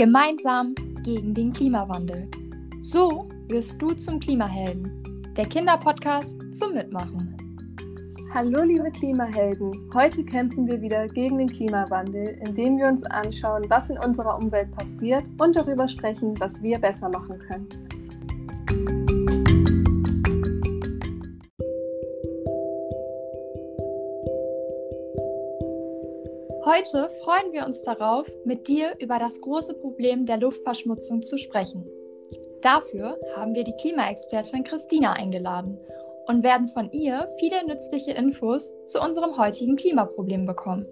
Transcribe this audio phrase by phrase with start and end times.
[0.00, 2.26] Gemeinsam gegen den Klimawandel.
[2.80, 5.34] So wirst du zum Klimahelden.
[5.36, 7.36] Der Kinderpodcast zum Mitmachen.
[8.32, 9.72] Hallo liebe Klimahelden.
[9.92, 14.70] Heute kämpfen wir wieder gegen den Klimawandel, indem wir uns anschauen, was in unserer Umwelt
[14.74, 17.68] passiert und darüber sprechen, was wir besser machen können.
[26.64, 31.86] Heute freuen wir uns darauf, mit dir über das große Problem der Luftverschmutzung zu sprechen.
[32.60, 35.78] Dafür haben wir die Klimaexpertin Christina eingeladen
[36.26, 40.86] und werden von ihr viele nützliche Infos zu unserem heutigen Klimaproblem bekommen.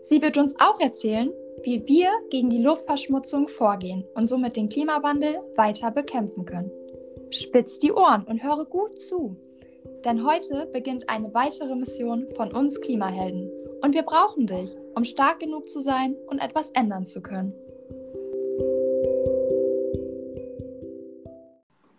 [0.00, 5.38] Sie wird uns auch erzählen, wie wir gegen die Luftverschmutzung vorgehen und somit den Klimawandel
[5.54, 6.72] weiter bekämpfen können.
[7.30, 9.36] Spitz die Ohren und höre gut zu,
[10.04, 13.48] denn heute beginnt eine weitere Mission von uns Klimahelden
[13.82, 17.52] und wir brauchen dich, um stark genug zu sein und etwas ändern zu können.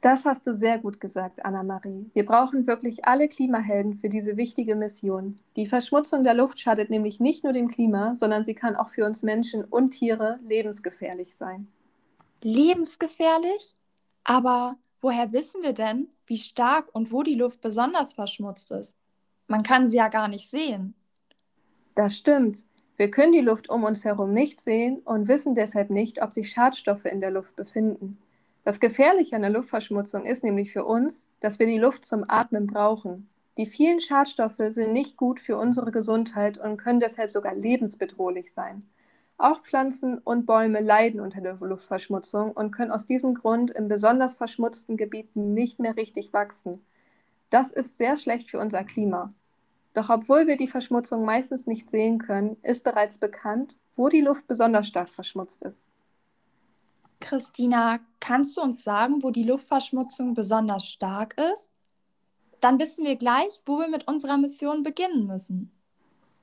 [0.00, 2.08] Das hast du sehr gut gesagt, Anna-Marie.
[2.14, 5.36] Wir brauchen wirklich alle Klimahelden für diese wichtige Mission.
[5.56, 9.04] Die Verschmutzung der Luft schadet nämlich nicht nur dem Klima, sondern sie kann auch für
[9.04, 11.66] uns Menschen und Tiere lebensgefährlich sein.
[12.42, 13.74] Lebensgefährlich?
[14.22, 18.96] Aber woher wissen wir denn, wie stark und wo die Luft besonders verschmutzt ist?
[19.48, 20.94] Man kann sie ja gar nicht sehen.
[21.98, 22.64] Das stimmt.
[22.96, 26.48] Wir können die Luft um uns herum nicht sehen und wissen deshalb nicht, ob sich
[26.48, 28.18] Schadstoffe in der Luft befinden.
[28.62, 32.68] Das Gefährliche an der Luftverschmutzung ist nämlich für uns, dass wir die Luft zum Atmen
[32.68, 33.28] brauchen.
[33.56, 38.84] Die vielen Schadstoffe sind nicht gut für unsere Gesundheit und können deshalb sogar lebensbedrohlich sein.
[39.36, 44.36] Auch Pflanzen und Bäume leiden unter der Luftverschmutzung und können aus diesem Grund in besonders
[44.36, 46.80] verschmutzten Gebieten nicht mehr richtig wachsen.
[47.50, 49.32] Das ist sehr schlecht für unser Klima.
[49.98, 54.46] Doch obwohl wir die Verschmutzung meistens nicht sehen können, ist bereits bekannt, wo die Luft
[54.46, 55.88] besonders stark verschmutzt ist.
[57.18, 61.72] Christina, kannst du uns sagen, wo die Luftverschmutzung besonders stark ist?
[62.60, 65.72] Dann wissen wir gleich, wo wir mit unserer Mission beginnen müssen.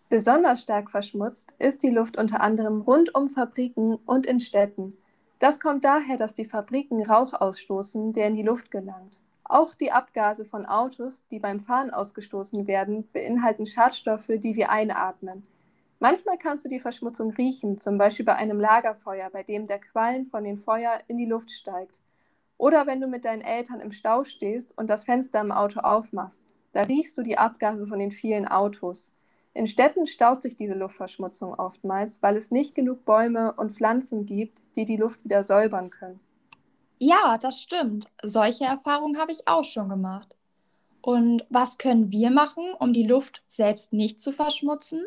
[0.09, 4.97] Besonders stark verschmutzt ist die Luft unter anderem rund um Fabriken und in Städten.
[5.39, 9.21] Das kommt daher, dass die Fabriken Rauch ausstoßen, der in die Luft gelangt.
[9.47, 15.43] Auch die Abgase von Autos, die beim Fahren ausgestoßen werden, beinhalten Schadstoffe, die wir einatmen.
[15.99, 20.25] Manchmal kannst du die Verschmutzung riechen, zum Beispiel bei einem Lagerfeuer, bei dem der Qualm
[20.25, 22.01] von den Feuer in die Luft steigt.
[22.57, 26.41] Oder wenn du mit deinen Eltern im Stau stehst und das Fenster im Auto aufmachst,
[26.73, 29.13] da riechst du die Abgase von den vielen Autos.
[29.53, 34.63] In Städten staut sich diese Luftverschmutzung oftmals, weil es nicht genug Bäume und Pflanzen gibt,
[34.75, 36.19] die die Luft wieder säubern können.
[36.97, 38.07] Ja, das stimmt.
[38.23, 40.35] Solche Erfahrungen habe ich auch schon gemacht.
[41.01, 45.05] Und was können wir machen, um die Luft selbst nicht zu verschmutzen?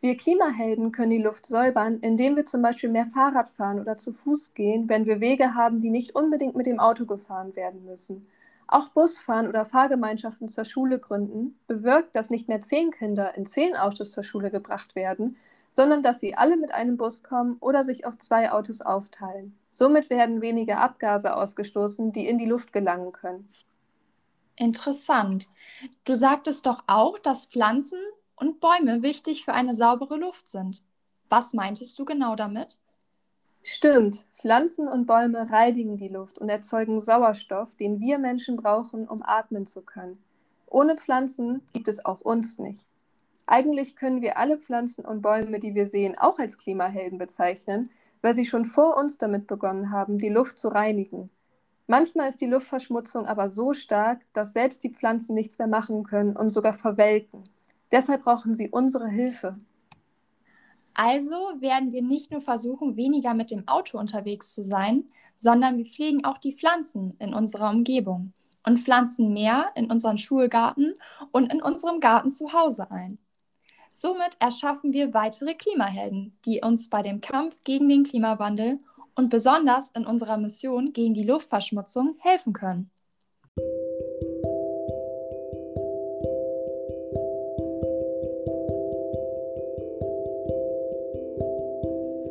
[0.00, 4.12] Wir Klimahelden können die Luft säubern, indem wir zum Beispiel mehr Fahrrad fahren oder zu
[4.12, 8.26] Fuß gehen, wenn wir Wege haben, die nicht unbedingt mit dem Auto gefahren werden müssen.
[8.66, 13.76] Auch Busfahren oder Fahrgemeinschaften zur Schule gründen bewirkt, dass nicht mehr zehn Kinder in zehn
[13.76, 15.36] Autos zur Schule gebracht werden,
[15.70, 19.59] sondern dass sie alle mit einem Bus kommen oder sich auf zwei Autos aufteilen.
[19.70, 23.48] Somit werden weniger Abgase ausgestoßen, die in die Luft gelangen können.
[24.56, 25.48] Interessant.
[26.04, 28.00] Du sagtest doch auch, dass Pflanzen
[28.36, 30.82] und Bäume wichtig für eine saubere Luft sind.
[31.28, 32.78] Was meintest du genau damit?
[33.62, 39.22] Stimmt, Pflanzen und Bäume reinigen die Luft und erzeugen Sauerstoff, den wir Menschen brauchen, um
[39.22, 40.22] atmen zu können.
[40.66, 42.88] Ohne Pflanzen gibt es auch uns nicht.
[43.46, 47.90] Eigentlich können wir alle Pflanzen und Bäume, die wir sehen, auch als Klimahelden bezeichnen,
[48.22, 51.30] weil sie schon vor uns damit begonnen haben, die Luft zu reinigen.
[51.86, 56.36] Manchmal ist die Luftverschmutzung aber so stark, dass selbst die Pflanzen nichts mehr machen können
[56.36, 57.42] und sogar verwelken.
[57.90, 59.58] Deshalb brauchen sie unsere Hilfe.
[60.94, 65.04] Also werden wir nicht nur versuchen, weniger mit dem Auto unterwegs zu sein,
[65.36, 68.32] sondern wir pflegen auch die Pflanzen in unserer Umgebung
[68.66, 70.94] und pflanzen mehr in unseren Schulgarten
[71.32, 73.18] und in unserem Garten zu Hause ein.
[73.92, 78.78] Somit erschaffen wir weitere Klimahelden, die uns bei dem Kampf gegen den Klimawandel
[79.16, 82.90] und besonders in unserer Mission gegen die Luftverschmutzung helfen können.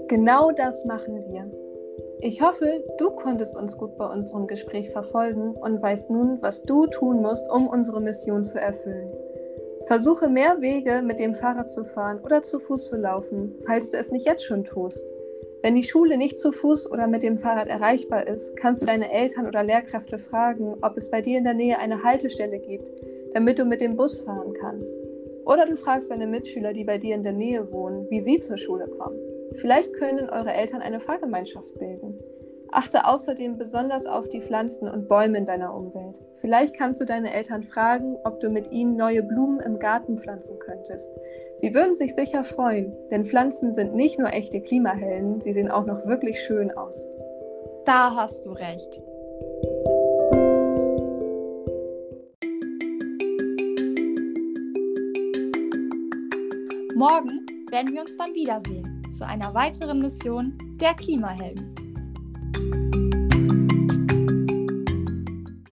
[0.08, 1.52] Genau das machen wir.
[2.22, 6.88] Ich hoffe, du konntest uns gut bei unserem Gespräch verfolgen und weißt nun, was du
[6.88, 9.12] tun musst, um unsere Mission zu erfüllen.
[9.90, 13.98] Versuche mehr Wege mit dem Fahrrad zu fahren oder zu Fuß zu laufen, falls du
[13.98, 15.04] es nicht jetzt schon tust.
[15.64, 19.12] Wenn die Schule nicht zu Fuß oder mit dem Fahrrad erreichbar ist, kannst du deine
[19.12, 23.02] Eltern oder Lehrkräfte fragen, ob es bei dir in der Nähe eine Haltestelle gibt,
[23.34, 25.00] damit du mit dem Bus fahren kannst.
[25.48, 28.58] Oder du fragst deine Mitschüler, die bei dir in der Nähe wohnen, wie sie zur
[28.58, 29.18] Schule kommen.
[29.54, 32.14] Vielleicht können eure Eltern eine Fahrgemeinschaft bilden.
[32.72, 36.22] Achte außerdem besonders auf die Pflanzen und Bäume in deiner Umwelt.
[36.36, 40.60] Vielleicht kannst du deine Eltern fragen, ob du mit ihnen neue Blumen im Garten pflanzen
[40.60, 41.12] könntest.
[41.58, 45.86] Sie würden sich sicher freuen, denn Pflanzen sind nicht nur echte Klimahelden, sie sehen auch
[45.86, 47.10] noch wirklich schön aus.
[47.86, 49.02] Da hast du recht.
[56.96, 61.79] Morgen werden wir uns dann wiedersehen zu einer weiteren Mission der Klimahelden.